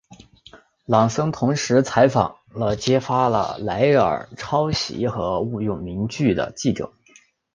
[0.87, 6.91] 朗森同时采访了揭发雷尔抄袭和误用名句的记者。